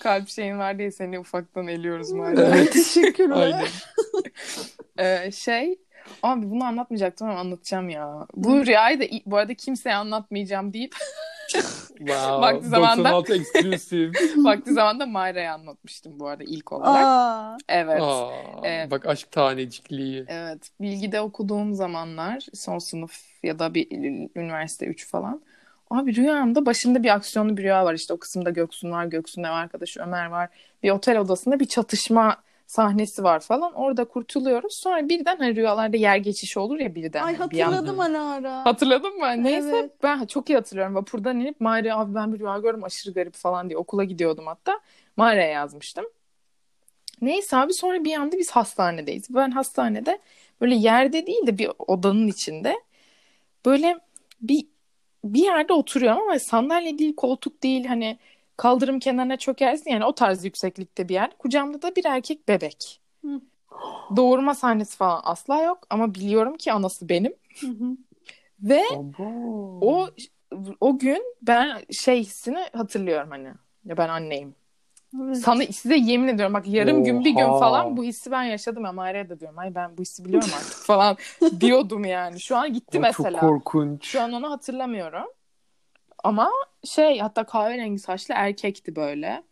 [0.00, 2.40] Kalp şeyin var diye seni ufaktan eliyoruz Mayra.
[2.40, 2.72] Evet.
[2.72, 3.36] Teşekkürler.
[3.36, 3.66] Aynen.
[4.98, 5.78] ee, şey
[6.22, 8.26] Abi bunu anlatmayacaktım ama anlatacağım ya.
[8.34, 10.94] Bu rüyayı da bu arada kimseye anlatmayacağım deyip
[11.98, 12.40] wow.
[12.40, 14.12] vakti zamanda 96 exclusive.
[14.36, 17.04] vakti zamanda Mayra'ya anlatmıştım bu arada ilk olarak.
[17.04, 17.56] Aa.
[17.68, 18.02] Evet.
[18.02, 18.30] Aa,
[18.64, 18.90] evet.
[18.90, 20.24] Bak aşk tanecikliği.
[20.28, 20.70] Evet.
[20.80, 23.90] Bilgide okuduğum zamanlar son sınıf ya da bir
[24.36, 25.42] üniversite 3 falan.
[25.90, 29.50] Abi rüyamda başında bir aksiyonlu bir rüya var işte o kısımda Göksun var, Göksun ev
[29.50, 30.48] arkadaşı Ömer var.
[30.82, 33.72] Bir otel odasında bir çatışma sahnesi var falan.
[33.72, 34.74] Orada kurtuluyoruz.
[34.74, 37.22] Sonra birden hani rüyalarda yer geçişi olur ya birden.
[37.22, 38.66] Ay hatırladım bir ara ara.
[38.66, 39.44] Hatırladın mı?
[39.44, 39.90] Neyse evet.
[40.02, 40.94] ben çok iyi hatırlıyorum.
[40.94, 44.80] Vapurdan inip Mağara'ya abi ben bir rüya gördüm aşırı garip falan diye okula gidiyordum hatta.
[45.16, 46.04] Mağara'ya yazmıştım.
[47.20, 49.34] Neyse abi sonra bir anda biz hastanedeyiz.
[49.34, 50.18] Ben hastanede
[50.60, 52.74] böyle yerde değil de bir odanın içinde
[53.66, 53.98] böyle
[54.40, 54.66] bir
[55.24, 58.18] bir yerde oturuyorum ama sandalye değil koltuk değil hani
[58.56, 61.38] kaldırım kenarına çökersin yani o tarz yükseklikte bir yer.
[61.38, 63.00] Kucağımda da bir erkek bebek.
[63.24, 63.40] Hı.
[64.16, 67.34] Doğurma sahnesi falan asla yok ama biliyorum ki anası benim.
[67.60, 67.96] Hı hı.
[68.62, 68.82] Ve
[69.80, 70.08] o
[70.80, 73.48] o gün ben şey hissini hatırlıyorum hani.
[73.84, 74.54] Ya ben anneyim.
[75.18, 75.36] Evet.
[75.36, 77.04] Sana size yemin ediyorum bak yarım Oha.
[77.04, 80.02] gün bir gün falan bu hissi ben yaşadım ama Ayrıca da diyorum ay ben bu
[80.02, 81.16] hissi biliyorum artık falan
[81.60, 82.40] diyordum yani.
[82.40, 83.30] Şu an gitti o mesela.
[83.30, 84.04] Çok korkunç.
[84.06, 85.26] Şu an onu hatırlamıyorum.
[86.24, 86.50] Ama
[86.84, 89.42] şey hatta kahverengi saçlı erkekti böyle.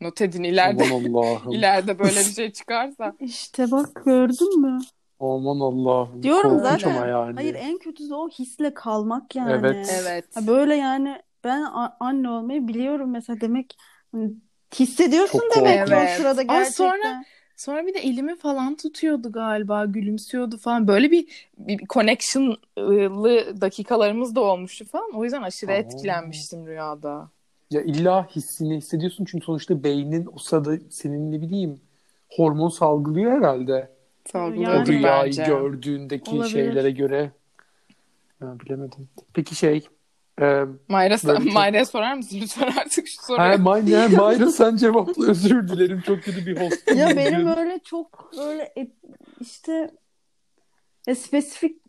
[0.00, 0.84] Not edin ileride.
[0.84, 3.14] Aman ileride böyle bir şey çıkarsa.
[3.20, 4.78] İşte bak gördün mü?
[5.20, 6.22] Aman Allah'ım.
[6.22, 6.96] Diyorum Korkunç zaten.
[6.96, 7.34] Ama yani.
[7.34, 9.52] Hayır en kötüsü o hisle kalmak yani.
[9.52, 10.00] Evet.
[10.02, 10.24] evet.
[10.46, 11.66] böyle yani ben
[12.00, 13.76] anne olmayı biliyorum mesela demek
[14.12, 14.30] hani
[14.80, 16.18] hissediyorsun Çok demek evet.
[16.18, 16.54] o sırada gerçekten.
[16.54, 17.24] Ama sonra
[17.56, 20.88] Sonra bir de elimi falan tutuyordu galiba, gülümsüyordu falan.
[20.88, 25.10] Böyle bir, bir connection'lı dakikalarımız da olmuştu falan.
[25.14, 25.74] O yüzden aşırı Aa.
[25.74, 27.30] etkilenmiştim rüyada.
[27.70, 31.80] Ya illa hissini hissediyorsun çünkü sonuçta beynin o sırada senin ne bileyim
[32.28, 33.90] hormon salgılıyor herhalde.
[34.32, 35.44] Salgılıyor yani, o rüyayı bence.
[35.44, 36.50] gördüğündeki Olabilir.
[36.50, 37.32] şeylere göre.
[38.42, 39.08] Ya, bilemedim.
[39.34, 39.86] Peki şey
[40.40, 41.52] ee, Mayra, çok...
[41.52, 43.48] Mayra'ya sorar mısın lütfen artık şu soruyu?
[43.48, 46.96] Ha, Mayra, Mayra sen cevapla özür dilerim çok kötü bir host.
[46.96, 48.74] ya benim öyle çok böyle
[49.40, 49.90] işte
[51.06, 51.84] e, spesifik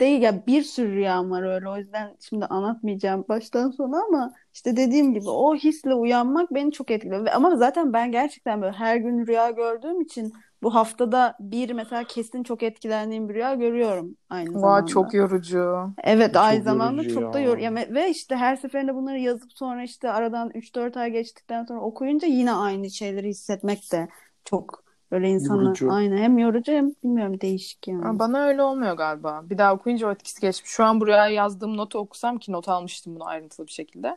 [0.00, 4.76] değil ya bir sürü rüyam var öyle o yüzden şimdi anlatmayacağım baştan sona ama işte
[4.76, 7.26] dediğim gibi o hisle uyanmak beni çok etkiliyor.
[7.26, 12.42] Ama zaten ben gerçekten böyle her gün rüya gördüğüm için bu haftada bir mesela kesin
[12.42, 14.86] çok etkilendiğim bir rüya görüyorum aynı Vay, zamanda.
[14.86, 15.90] çok yorucu.
[16.04, 17.44] Evet Çok aynı zamanda yorucu çok da ya.
[17.46, 21.64] yor ya me- ve işte her seferinde bunları yazıp sonra işte aradan 3-4 ay geçtikten
[21.64, 24.08] sonra okuyunca yine aynı şeyleri hissetmek de
[24.44, 25.92] çok böyle insanı Yorucu.
[25.92, 28.04] aynı hem yorucu hem bilmiyorum değişik yani.
[28.04, 29.42] Ama Bana öyle olmuyor galiba.
[29.50, 30.70] Bir daha okuyunca o etkisi geçmiş.
[30.70, 34.16] Şu an buraya yazdığım notu okusam ki not almıştım bunu ayrıntılı bir şekilde.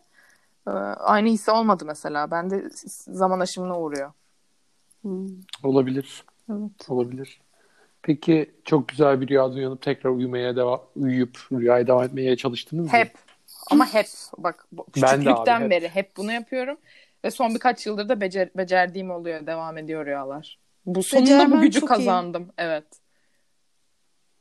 [0.68, 2.32] Ee, Aynı hisse olmadı mesela.
[2.32, 2.70] Bende
[3.08, 4.12] zaman aşımına uğruyor.
[5.02, 5.28] Hmm,
[5.64, 6.26] Olabilir.
[6.62, 6.90] Evet.
[6.90, 7.42] Olabilir.
[8.02, 12.92] Peki çok güzel bir rüyada uyanıp tekrar uyumaya devam, uyuyup rüyaya devam etmeye çalıştınız mı?
[12.98, 13.12] Hep.
[13.72, 14.06] Ama hep.
[14.38, 15.70] Bak bu- Ben de abi, küçüklükten hep.
[15.72, 16.78] beri hep bunu yapıyorum.
[17.26, 19.48] Ve son birkaç yıldır da becer, becerdiğim oluyor.
[19.48, 20.60] Devam ediyor rüyalar.
[20.86, 21.94] Bu sonunda bu Becermen gücü çok iyi.
[21.94, 22.48] kazandım.
[22.58, 22.86] Evet.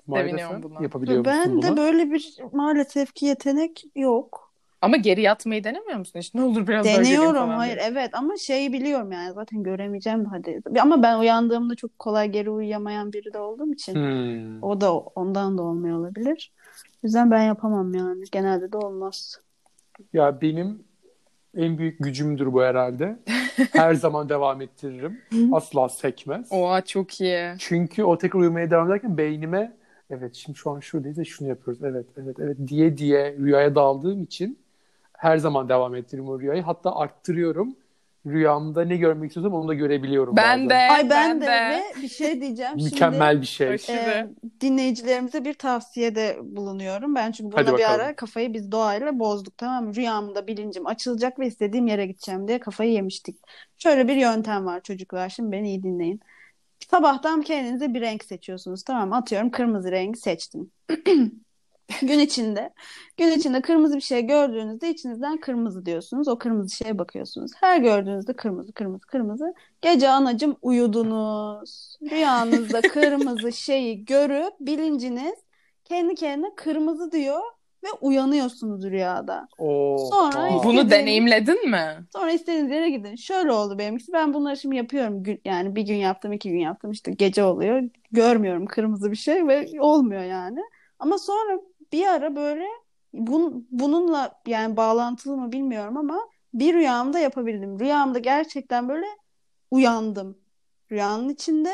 [0.06, 0.82] Mayra Seviniyorum buna.
[0.82, 1.62] Yapabiliyor musun Ben bunu?
[1.62, 4.41] de böyle bir maalesef ki yetenek yok.
[4.82, 6.18] Ama geri yatmayı denemiyor musun?
[6.18, 7.86] İşte ne olur biraz daha Deniyorum falan hayır diye.
[7.88, 10.60] evet ama şeyi biliyorum yani zaten göremeyeceğim hadi.
[10.80, 14.62] Ama ben uyandığımda çok kolay geri uyuyamayan biri de olduğum için Hmm.
[14.62, 16.52] o da ondan da olmuyor olabilir.
[16.94, 18.24] O yüzden ben yapamam yani.
[18.32, 19.40] Genelde de olmaz.
[20.12, 20.84] Ya benim
[21.56, 23.18] en büyük gücümdür bu herhalde.
[23.72, 25.20] Her zaman devam ettiririm.
[25.52, 26.48] Asla sekmez.
[26.52, 27.54] Oha çok iyi.
[27.58, 29.72] Çünkü o tekrar uyumaya devam ederken beynime
[30.10, 31.82] evet şimdi şu an şuradayız ve şunu yapıyoruz.
[31.84, 34.58] Evet, evet, evet diye diye rüyaya daldığım için
[35.22, 36.62] her zaman devam ettiririm o rüyayı.
[36.62, 37.76] Hatta arttırıyorum.
[38.26, 40.70] Rüyamda ne görmek istiyorsam onu da görebiliyorum Ben de.
[40.70, 40.94] bazen.
[40.94, 41.50] Ay ben, ben de, de.
[41.50, 42.72] ve bir şey diyeceğim.
[42.74, 43.68] Mükemmel bir şey.
[43.68, 43.96] Aşırı.
[43.96, 44.30] Şimdi e,
[44.60, 47.14] dinleyicilerimize bir tavsiyede bulunuyorum.
[47.14, 49.94] Ben çünkü buna bir ara kafayı biz doğayla bozduk tamam mı?
[49.94, 53.36] Rüyamda bilincim açılacak ve istediğim yere gideceğim diye kafayı yemiştik.
[53.78, 55.28] Şöyle bir yöntem var çocuklar.
[55.28, 56.20] Şimdi beni iyi dinleyin.
[56.90, 58.82] Sabahtan kendinize bir renk seçiyorsunuz.
[58.82, 59.16] Tamam mı?
[59.16, 60.70] Atıyorum kırmızı rengi seçtim.
[62.02, 62.70] Gün içinde
[63.16, 66.28] gün içinde kırmızı bir şey gördüğünüzde içinizden kırmızı diyorsunuz.
[66.28, 67.52] O kırmızı şeye bakıyorsunuz.
[67.60, 69.54] Her gördüğünüzde kırmızı kırmızı kırmızı.
[69.82, 71.96] Gece anacım uyudunuz.
[72.10, 75.34] Rüyanızda kırmızı şeyi görüp bilinciniz
[75.84, 77.40] kendi kendine kırmızı diyor
[77.84, 79.48] ve uyanıyorsunuz rüyada.
[79.58, 80.64] Oo, Sonra aa.
[80.64, 82.06] Bunu deneyimledin mi?
[82.12, 83.16] Sonra istediğiniz yere gidin.
[83.16, 84.12] Şöyle oldu benimkisi.
[84.12, 85.22] Ben bunları şimdi yapıyorum.
[85.22, 86.90] Gün, yani bir gün yaptım, iki gün yaptım.
[86.90, 87.82] İşte gece oluyor.
[88.12, 90.60] Görmüyorum kırmızı bir şey ve olmuyor yani.
[90.98, 91.60] Ama sonra
[91.92, 92.66] bir ara böyle
[93.12, 96.18] bun, bununla yani bağlantılı mı bilmiyorum ama
[96.54, 97.80] bir rüyamda yapabildim.
[97.80, 99.06] Rüyamda gerçekten böyle
[99.70, 100.38] uyandım.
[100.92, 101.70] Rüyanın içinde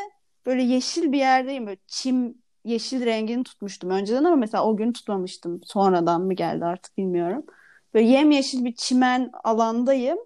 [0.47, 1.67] böyle yeşil bir yerdeyim.
[1.67, 5.61] Böyle çim yeşil rengini tutmuştum önceden ama mesela o gün tutmamıştım.
[5.65, 7.47] Sonradan mı geldi artık bilmiyorum.
[7.95, 10.19] Böyle yemyeşil bir çimen alandayım.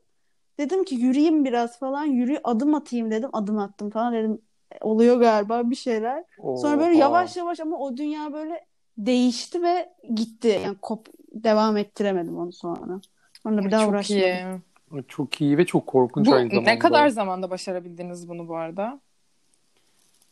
[0.58, 2.04] Dedim ki yürüyeyim biraz falan.
[2.04, 3.30] Yürü adım atayım dedim.
[3.32, 4.42] Adım attım falan dedim.
[4.72, 6.24] "E, Oluyor galiba bir şeyler.
[6.56, 8.66] Sonra böyle yavaş yavaş ama o dünya böyle
[8.98, 10.60] değişti ve gitti.
[10.64, 13.00] Yani kop devam ettiremedim onu sonra.
[13.42, 14.22] Sonra bir daha Çok uğraşmadım.
[14.22, 15.04] iyi.
[15.08, 16.70] Çok iyi ve çok korkunç Bu aynı zamanda.
[16.70, 19.00] ne kadar zamanda başarabildiniz bunu bu arada?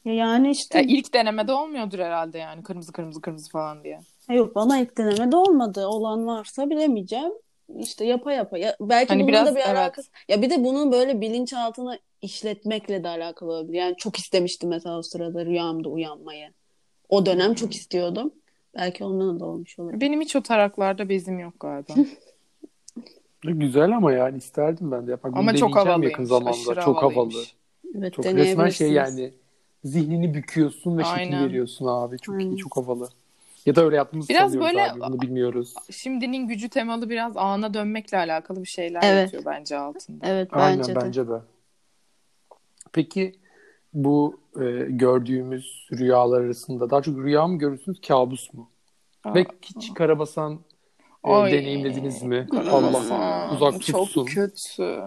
[0.04, 4.00] Ya Yani işte Ya ilk denemede olmuyordur herhalde yani kırmızı kırmızı kırmızı falan diye.
[4.26, 5.86] Ha Yok bana ilk denemede olmadı.
[5.86, 7.32] Olan varsa bilemeyeceğim.
[7.78, 8.58] İşte yapa yapa.
[8.58, 9.68] Ya, belki Hani bunun biraz, da bir evet.
[9.76, 10.10] alakası.
[10.28, 13.78] Ya bir de bunun böyle bilinçaltına işletmekle de alakalı olabilir.
[13.78, 16.48] Yani çok istemiştim mesela o sırada rüyamda uyanmayı.
[17.08, 18.32] O dönem çok istiyordum.
[18.74, 20.00] Belki ondan da olmuş olabilir.
[20.00, 21.94] Benim hiç o taraklarda bezim yok galiba.
[23.42, 25.36] Güzel ama yani isterdim ben de yapmak.
[25.36, 26.10] Ama çok havalıymış.
[26.10, 26.80] yakın zamanda.
[26.84, 27.42] Çok havalı.
[27.94, 29.32] Evet Çok resmen şey yani
[29.84, 31.44] zihnini büküyorsun ve şekil Aynen.
[31.44, 32.18] veriyorsun abi.
[32.18, 32.50] Çok Aynen.
[32.50, 33.08] iyi, çok havalı.
[33.66, 35.00] Ya da öyle yaptığımızı Biraz böyle- abi.
[35.00, 35.74] Bunu bilmiyoruz.
[35.90, 39.22] Şimdinin gücü temalı biraz ana dönmekle alakalı bir şeyler Evet.
[39.22, 40.26] yatıyor bence altında.
[40.26, 41.00] Evet Aynen bence de.
[41.00, 41.40] bence de.
[42.92, 43.32] Peki
[43.92, 48.70] bu e, gördüğümüz rüyalar arasında daha çok rüya mı görürsünüz, kabus mu?
[49.24, 50.60] Aa, Ve hiç karabasan
[51.24, 52.48] e, deneyimlediniz mi?
[52.50, 53.20] Karabasan.
[53.20, 54.24] Allah uzak Çok tutsun.
[54.26, 55.00] kötü.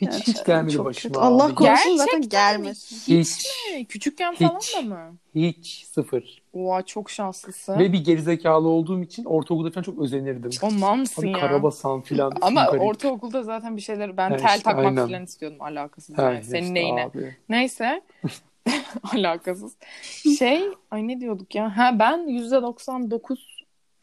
[0.00, 0.92] Hiç hiç gelmedi başıma.
[0.92, 1.18] kötü.
[1.20, 2.96] Allah korusun zaten gelmesin.
[3.20, 3.84] Hiç, mi?
[3.84, 4.76] Küçükken falan Hiç.
[4.76, 5.16] da mı?
[5.34, 6.42] hiç sıfır.
[6.52, 7.78] Oha çok şanslısın.
[7.78, 10.50] Ve bir gerizekalı olduğum için ortaokulda falan çok özenirdim.
[10.62, 11.38] O mamsın Abi ya.
[11.40, 12.32] karabasan filan.
[12.40, 12.82] Ama garip.
[12.82, 15.06] ortaokulda zaten bir şeyler ben Ha, tel işte, takmak aynen.
[15.06, 16.40] falan istiyordum alakasız Ha, yani.
[16.40, 17.04] işte Senin neyine?
[17.04, 17.36] abi.
[17.48, 18.02] Neyse.
[19.14, 19.76] alakasız.
[20.38, 21.76] Şey ay ne diyorduk ya?
[21.76, 23.38] Ha ben %99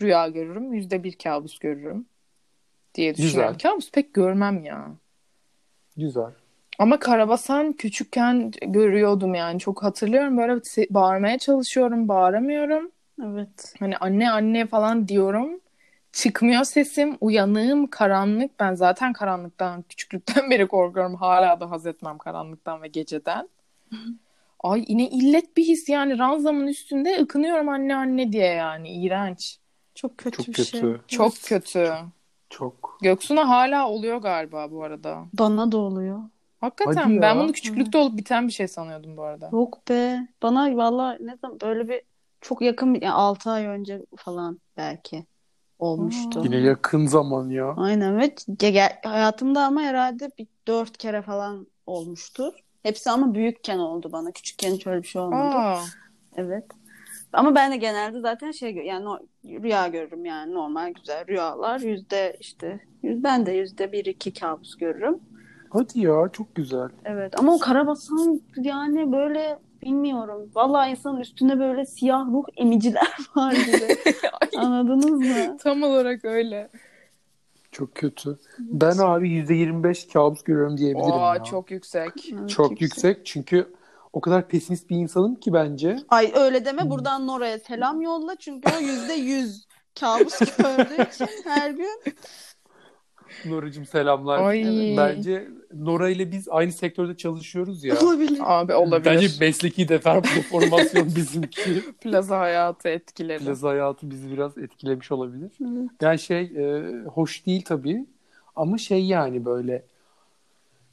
[0.02, 0.74] rüya görürüm.
[0.74, 2.06] %1 kabus görürüm
[2.96, 3.58] diye düşünüyorum.
[3.64, 4.92] Kabus pek görmem ya.
[5.98, 6.32] Güzel.
[6.80, 9.60] Ama Karabasan küçükken görüyordum yani.
[9.60, 10.38] Çok hatırlıyorum.
[10.38, 12.08] Böyle bağırmaya çalışıyorum.
[12.08, 12.92] Bağıramıyorum.
[13.24, 13.74] Evet.
[13.80, 15.60] Hani anne anne falan diyorum.
[16.12, 17.18] Çıkmıyor sesim.
[17.22, 17.88] Uyanığım.
[17.88, 18.60] Karanlık.
[18.60, 21.16] Ben zaten karanlıktan küçüklükten beri korkuyorum.
[21.16, 23.50] Hala da haz etmem karanlıktan ve geceden.
[24.60, 29.04] Ay yine illet bir his yani ranzamın üstünde ıkınıyorum anne anne diye yani.
[29.06, 29.58] iğrenç.
[29.96, 30.78] Çok kötü Çok bir kötü.
[30.78, 30.94] şey.
[31.08, 31.90] Çok kötü.
[32.54, 32.98] Çok.
[33.02, 35.26] Göksu'na hala oluyor galiba bu arada.
[35.34, 36.20] Bana da oluyor.
[36.62, 37.22] Hakikaten Hadi ya.
[37.22, 39.50] ben bunu küçüklükte olup biten bir şey sanıyordum bu arada.
[39.52, 40.28] Yok be.
[40.44, 42.02] Bana valla ne zaman böyle bir
[42.42, 45.26] çok yakın yani 6 ay önce falan belki
[45.80, 46.40] olmuştu.
[46.40, 46.44] Aa.
[46.44, 47.74] Yine yakın zaman ya.
[47.78, 52.54] Aynen ge- hayatımda ama herhalde bir dört kere falan olmuştur.
[52.84, 54.32] Hepsi ama büyükken oldu bana.
[54.32, 55.56] Küçükken hiç öyle bir şey olmadı.
[55.56, 55.80] Aa,
[56.36, 56.66] Evet.
[57.34, 61.80] Ama ben de genelde zaten şey yani no- rüya görürüm yani normal güzel rüyalar.
[61.80, 65.20] Yüzde işte yüz, ben de yüzde bir iki kabus görürüm.
[65.70, 66.90] Hadi ya çok güzel.
[67.06, 70.52] Evet ama o karabasan yani böyle bilmiyorum.
[70.56, 73.98] Vallahi insanın üstünde böyle siyah ruh emiciler var gibi.
[74.58, 75.58] Anladınız mı?
[75.58, 76.70] tam olarak öyle.
[77.72, 78.38] Çok kötü.
[78.60, 81.44] Ben abi %25 kabus görüyorum diyebilirim Aa, ya.
[81.44, 82.12] çok yüksek.
[82.34, 83.26] Evet, Çok yüksek.
[83.26, 83.74] Çünkü
[84.14, 85.98] o kadar pesimist bir insanım ki bence.
[86.10, 89.68] Ay öyle deme buradan Nora'ya selam yolla çünkü o yüzde yüz
[90.00, 92.00] kabus gördüğü için her gün.
[93.46, 94.48] Noracığım selamlar.
[94.48, 94.64] Ay.
[94.98, 98.00] Bence Nora ile biz aynı sektörde çalışıyoruz ya.
[98.00, 98.40] Olabilir.
[98.44, 99.06] Abi olabilir.
[99.06, 101.84] Bence mesleki deformasyon bizimki.
[102.02, 103.44] Plaza hayatı etkileri.
[103.44, 105.52] Plaza hayatı bizi biraz etkilemiş olabilir.
[105.62, 105.90] Evet.
[106.02, 108.06] Yani şey e, hoş değil tabii
[108.56, 109.86] ama şey yani böyle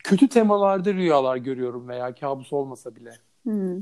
[0.05, 3.11] kötü temalarda rüyalar görüyorum veya kabus olmasa bile.
[3.43, 3.77] Hmm.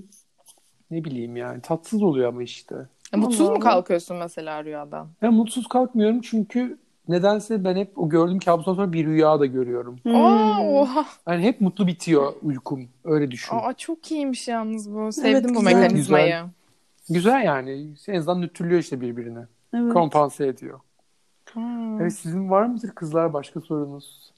[0.91, 2.77] Ne bileyim yani tatsız oluyor ama işte.
[3.15, 5.09] E, Mutsuz Allah mu kalkıyorsun mesela rüyadan?
[5.23, 6.79] Ben mutsuz kalkmıyorum çünkü
[7.09, 9.97] nedense ben hep o gördüğüm kabustan sonra bir rüya da görüyorum.
[10.03, 10.15] Hmm.
[10.15, 11.05] Aa, oha.
[11.29, 12.89] Yani hep mutlu bitiyor uykum.
[13.05, 13.57] Öyle düşün.
[13.57, 15.13] Aa, çok iyiymiş yalnız bu.
[15.13, 15.75] Sevdim bu güzel.
[15.75, 16.27] mekanizmayı.
[16.27, 16.49] Güzel.
[17.11, 17.95] Güzel yani.
[18.09, 19.41] En azından nötrlüyor işte birbirini.
[19.75, 19.93] Evet.
[19.93, 20.81] Kompanse ediyor.
[21.53, 22.01] Hmm.
[22.01, 24.33] Evet sizin var mıdır kızlar başka sorunuz?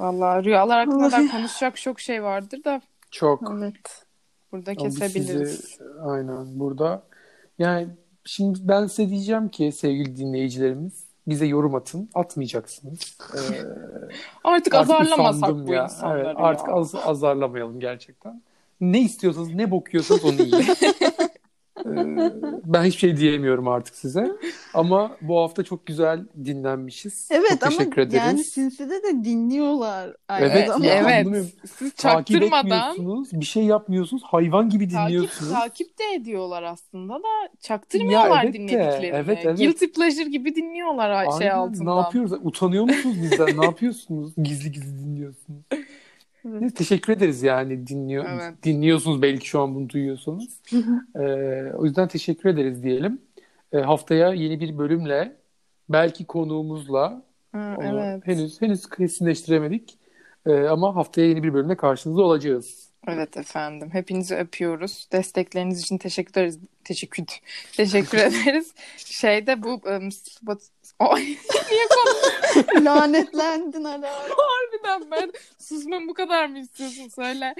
[0.00, 1.30] Vallahi rüyalar hakkında da Vallahi.
[1.30, 3.52] konuşacak çok şey vardır da Çok.
[3.58, 4.04] Evet.
[4.52, 5.54] burada kesebiliriz.
[5.60, 7.02] sizi- aynen burada.
[7.58, 7.88] Yani
[8.24, 12.08] şimdi ben size diyeceğim ki sevgili dinleyicilerimiz bize yorum atın.
[12.14, 13.16] Atmayacaksınız.
[13.34, 13.54] Ee, Artık,
[14.44, 15.84] artık azarlamasak bu ya.
[15.84, 16.44] insanları Evet, ya.
[16.44, 18.42] artık az, azarlamayalım gerçekten.
[18.80, 20.52] Ne istiyorsanız, ne bokuyorsanız onu yiyin.
[21.98, 22.32] Ee,
[22.64, 24.32] ben hiçbir şey diyemiyorum artık size.
[24.74, 27.28] Ama bu hafta çok güzel dinlenmişiz.
[27.30, 28.24] Evet çok ama teşekkür ederiz.
[28.26, 30.16] yani Sinsi'de de dinliyorlar.
[30.28, 30.94] aynı Evet, ya.
[30.94, 31.26] evet.
[31.26, 31.50] anlıyorum.
[31.78, 32.96] Siz Takip çaktırmadan
[33.32, 35.52] bir şey yapmıyorsunuz, hayvan gibi takip, dinliyorsunuz.
[35.52, 39.06] takip de ediyorlar aslında da çaktırmıyorlar Ya evet de, dinlediklerini.
[39.06, 39.58] evet, evet.
[39.58, 41.60] Guilty pleasure gibi dinliyorlar şey Aynen.
[41.60, 41.96] altından.
[41.96, 42.32] Ne yapıyoruz?
[42.42, 43.60] Utanıyor musunuz bizden?
[43.60, 44.32] ne yapıyorsunuz?
[44.42, 45.60] Gizli gizli dinliyorsunuz.
[46.44, 48.54] Neyse, teşekkür ederiz yani dinliyor Evet.
[48.62, 50.60] dinliyorsunuz belki şu an bunu duyuyorsanız.
[51.16, 51.20] Ee,
[51.74, 53.20] o yüzden teşekkür ederiz diyelim.
[53.72, 55.36] Ee, haftaya yeni bir bölümle
[55.88, 57.22] belki konuğumuzla
[57.52, 58.26] Ha, onu evet.
[58.26, 59.98] henüz henüz kesinleştiremedik.
[60.46, 62.90] Ee, ama haftaya yeni bir bölümle karşınızda olacağız.
[63.08, 63.88] Evet efendim.
[63.92, 65.08] Hepinizi öpüyoruz.
[65.12, 66.58] Destekleriniz için teşekkür ederiz.
[66.84, 67.24] Teşekkür
[67.76, 68.74] teşekkür ederiz.
[68.96, 70.58] Şeyde bu ım, spot...
[70.98, 71.22] Ay,
[71.70, 74.10] niye Lanetlendin hala.
[74.84, 75.32] Harbiden ben?
[75.58, 77.54] Susmamı bu kadar mı istiyorsun söyle.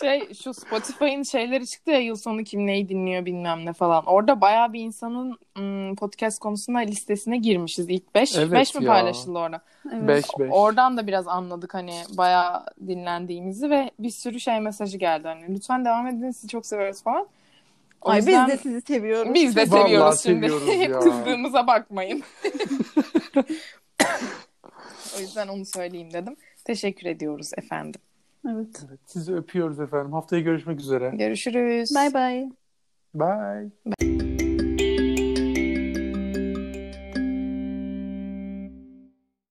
[0.00, 4.04] Şey şu Spotify'ın şeyleri çıktı ya yıl sonu kim neyi dinliyor bilmem ne falan.
[4.06, 8.36] Orada bayağı bir insanın ım, podcast konusunda listesine girmişiz ilk 5.
[8.36, 8.90] Evet 5 mi ya.
[8.92, 9.60] paylaşıldı orada?
[9.92, 10.08] Evet.
[10.08, 10.48] 5 5.
[10.52, 15.84] Oradan da biraz anladık hani bayağı dinlendiğimizi ve bir sürü şey mesajı geldi hani lütfen
[15.84, 17.26] devam edin sizi çok seviyoruz falan.
[18.02, 19.34] O Ay yüzden biz de sizi seviyoruz.
[19.34, 20.48] biz de Vallahi seviyoruz şimdi.
[20.48, 22.22] seviyoruz Hep kızdığımıza bakmayın.
[25.16, 26.36] o yüzden onu söyleyeyim dedim.
[26.64, 28.00] Teşekkür ediyoruz efendim.
[28.48, 28.86] Evet.
[29.06, 30.12] Sizi öpüyoruz efendim.
[30.12, 31.12] Haftaya görüşmek üzere.
[31.14, 31.90] Görüşürüz.
[31.94, 32.50] Bye bye.
[33.14, 34.03] Bye.